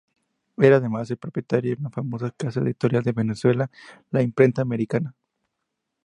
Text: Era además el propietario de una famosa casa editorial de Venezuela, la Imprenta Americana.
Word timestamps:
Era 0.57 0.77
además 0.77 1.11
el 1.11 1.17
propietario 1.17 1.75
de 1.75 1.81
una 1.81 1.91
famosa 1.91 2.31
casa 2.31 2.59
editorial 2.61 3.03
de 3.03 3.11
Venezuela, 3.11 3.69
la 4.09 4.23
Imprenta 4.23 4.63
Americana. 4.63 5.13